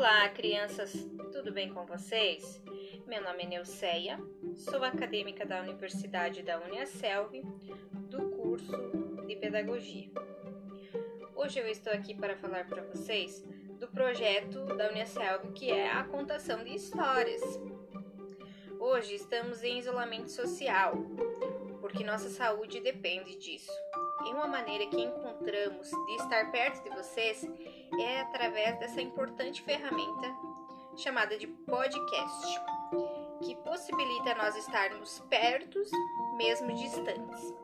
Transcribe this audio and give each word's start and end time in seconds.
Olá, 0.00 0.30
crianças, 0.30 0.94
tudo 1.30 1.52
bem 1.52 1.74
com 1.74 1.84
vocês? 1.84 2.58
Meu 3.06 3.22
nome 3.22 3.42
é 3.42 3.46
Neuceia, 3.46 4.18
sou 4.56 4.82
acadêmica 4.82 5.44
da 5.44 5.60
Universidade 5.60 6.42
da 6.42 6.58
Uniaselv, 6.58 7.42
do 8.08 8.30
curso 8.30 8.72
de 9.26 9.36
Pedagogia. 9.36 10.08
Hoje 11.36 11.58
eu 11.58 11.68
estou 11.68 11.92
aqui 11.92 12.14
para 12.14 12.34
falar 12.34 12.66
para 12.66 12.82
vocês 12.84 13.44
do 13.78 13.88
projeto 13.88 14.64
da 14.74 14.88
Uniaselv 14.88 15.52
que 15.52 15.70
é 15.70 15.90
a 15.92 16.02
contação 16.04 16.64
de 16.64 16.74
histórias. 16.74 17.42
Hoje 18.78 19.16
estamos 19.16 19.62
em 19.62 19.80
isolamento 19.80 20.30
social, 20.30 20.94
porque 21.78 22.02
nossa 22.02 22.30
saúde 22.30 22.80
depende 22.80 23.36
disso. 23.36 23.70
E 24.26 24.32
uma 24.32 24.46
maneira 24.46 24.86
que 24.86 25.00
encontramos 25.00 25.90
de 25.90 26.14
estar 26.16 26.50
perto 26.50 26.82
de 26.82 26.90
vocês 26.90 27.44
é 28.00 28.20
através 28.20 28.78
dessa 28.78 29.00
importante 29.00 29.62
ferramenta 29.62 30.34
chamada 30.96 31.38
de 31.38 31.46
podcast, 31.46 32.60
que 33.42 33.54
possibilita 33.56 34.34
nós 34.34 34.56
estarmos 34.56 35.20
perto, 35.30 35.80
mesmo 36.36 36.72
distantes. 36.74 37.54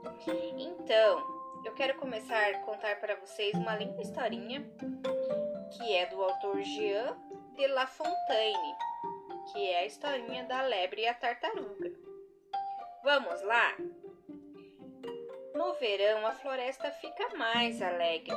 Então, 0.57 1.63
eu 1.65 1.75
quero 1.75 1.99
começar 1.99 2.55
a 2.55 2.59
contar 2.61 2.99
para 3.01 3.17
vocês 3.17 3.53
uma 3.55 3.77
linda 3.77 4.01
historinha 4.01 4.65
que 5.77 5.93
é 5.95 6.07
do 6.07 6.23
autor 6.23 6.63
Jean 6.63 7.17
de 7.55 7.67
La 7.69 7.87
Fontaine, 7.87 8.75
que 9.53 9.69
é 9.69 9.81
a 9.81 9.87
historinha 9.87 10.45
da 10.45 10.63
lebre 10.63 11.03
e 11.03 11.07
a 11.09 11.15
tartaruga. 11.15 11.93
Vamos 13.03 13.43
lá? 13.43 13.77
No 15.57 15.73
verão, 15.73 16.27
a 16.27 16.33
floresta 16.33 16.91
fica 16.91 17.35
mais 17.35 17.81
alegre. 17.81 18.37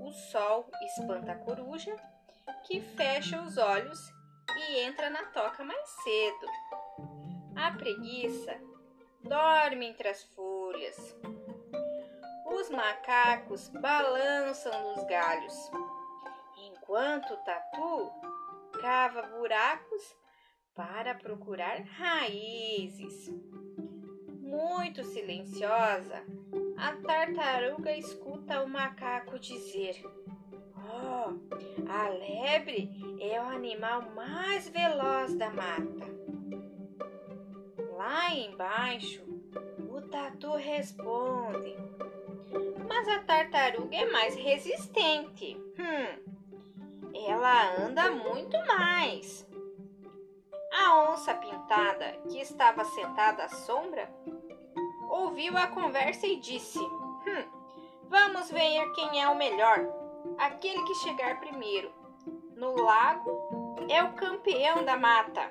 O 0.00 0.10
sol 0.10 0.68
espanta 0.84 1.30
a 1.30 1.36
coruja, 1.36 1.96
que 2.64 2.80
fecha 2.80 3.40
os 3.40 3.56
olhos 3.56 4.00
e 4.56 4.80
entra 4.80 5.08
na 5.08 5.26
toca 5.26 5.62
mais 5.62 5.88
cedo. 6.02 6.46
A 7.54 7.70
preguiça 7.70 8.60
dorme 9.22 9.86
entre 9.86 10.08
as 10.08 10.24
folhas. 10.34 11.16
Os 12.46 12.68
macacos 12.68 13.68
balançam 13.68 14.72
nos 14.96 15.04
galhos, 15.04 15.70
enquanto 16.56 17.32
o 17.32 17.44
tatu 17.44 18.10
cava 18.80 19.22
buracos 19.22 20.16
para 20.74 21.14
procurar 21.14 21.80
raízes. 21.82 23.32
Muito 24.40 25.04
silenciosa, 25.04 26.24
a 26.80 26.96
tartaruga 26.96 27.92
escuta 27.92 28.62
o 28.62 28.68
macaco 28.68 29.38
dizer: 29.38 30.02
Oh, 30.76 31.38
a 31.90 32.08
lebre 32.08 32.90
é 33.20 33.40
o 33.40 33.44
animal 33.44 34.10
mais 34.14 34.68
veloz 34.68 35.34
da 35.34 35.50
mata. 35.50 36.08
Lá 37.96 38.34
embaixo, 38.34 39.22
o 39.90 40.00
tatu 40.08 40.56
responde: 40.56 41.76
Mas 42.88 43.08
a 43.08 43.20
tartaruga 43.20 43.96
é 43.96 44.10
mais 44.10 44.34
resistente. 44.34 45.56
Hum, 45.78 47.12
ela 47.28 47.84
anda 47.84 48.10
muito 48.10 48.56
mais. 48.66 49.46
A 50.72 51.10
onça 51.10 51.34
pintada, 51.34 52.12
que 52.30 52.40
estava 52.40 52.84
sentada 52.84 53.44
à 53.44 53.48
sombra, 53.48 54.08
ouviu 55.30 55.56
a 55.56 55.68
conversa 55.68 56.26
e 56.26 56.40
disse: 56.40 56.78
Hum, 56.78 57.48
vamos 58.08 58.50
ver 58.50 58.92
quem 58.94 59.22
é 59.22 59.28
o 59.28 59.36
melhor. 59.36 59.78
Aquele 60.38 60.82
que 60.82 60.94
chegar 60.96 61.38
primeiro 61.38 61.92
no 62.56 62.74
lago 62.74 63.86
é 63.88 64.02
o 64.02 64.12
campeão 64.14 64.84
da 64.84 64.96
mata. 64.96 65.48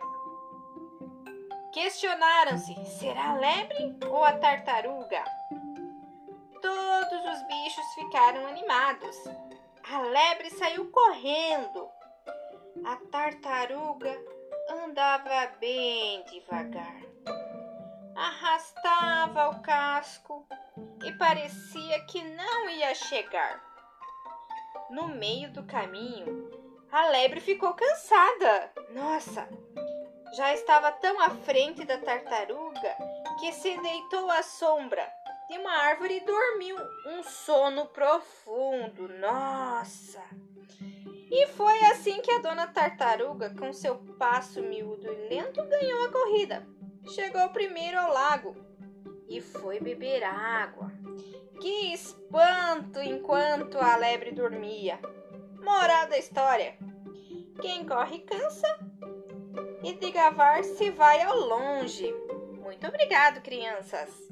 Questionaram-se: 1.72 2.76
será 3.00 3.32
a 3.32 3.36
lebre 3.36 3.98
ou 4.10 4.24
a 4.24 4.34
tartaruga? 4.34 5.24
Todos 6.62 7.26
os 7.34 7.48
bichos 7.48 7.94
ficaram 7.96 8.46
animados. 8.48 9.18
A 9.90 10.02
lebre 10.02 10.50
saiu 10.52 10.92
correndo. 10.92 11.88
A 12.86 12.98
tartaruga 13.10 14.16
andava 14.70 15.48
bem 15.60 16.24
devagar 16.26 17.10
arrastava 18.20 19.50
o 19.50 19.62
casco 19.62 20.46
e 21.06 21.12
parecia 21.14 22.04
que 22.06 22.22
não 22.22 22.70
ia 22.70 22.94
chegar. 22.94 23.64
No 24.90 25.08
meio 25.08 25.50
do 25.54 25.64
caminho, 25.64 26.50
a 26.92 27.08
lebre 27.08 27.40
ficou 27.40 27.74
cansada. 27.74 28.72
Nossa, 28.90 29.48
já 30.36 30.54
estava 30.54 30.92
tão 30.92 31.22
à 31.22 31.30
frente 31.30 31.86
da 31.86 31.98
tartaruga 31.98 32.94
que 33.40 33.54
se 33.54 33.80
deitou 33.82 34.30
à 34.30 34.44
sombra 34.44 35.10
de 35.50 35.58
uma 35.58 35.72
árvore 35.72 36.18
e 36.18 36.26
dormiu 36.26 36.76
um 37.06 37.24
sono 37.24 37.86
profundo. 37.86 39.08
Nossa! 39.20 40.22
E 41.32 41.48
foi 41.48 41.80
assim 41.86 42.22
que 42.22 42.32
a 42.32 42.40
dona 42.40 42.68
tartaruga, 42.68 43.54
com 43.56 43.72
seu 43.72 43.96
passo 44.18 44.62
miúdo 44.62 45.08
e 45.08 45.30
lento, 45.30 45.64
ganhou 45.64 46.06
a 46.06 46.12
corrida 46.12 46.79
chegou 47.10 47.50
primeiro 47.50 47.98
ao 48.00 48.14
lago 48.14 48.56
e 49.28 49.42
foi 49.42 49.80
beber 49.80 50.24
água. 50.24 50.92
Que 51.60 51.94
espanto 51.94 53.00
enquanto 53.02 53.78
a 53.78 53.96
lebre 53.98 54.32
dormia! 54.32 55.00
Moral 55.62 56.08
da 56.08 56.18
história: 56.18 56.78
quem 57.62 57.86
corre 57.86 58.20
cansa 58.20 58.80
e 59.84 59.94
de 59.94 60.12
gavar 60.12 60.64
se 60.64 60.90
vai 60.92 61.22
ao 61.22 61.38
longe. 61.38 62.14
Muito 62.62 62.88
obrigado, 62.88 63.42
crianças! 63.42 64.30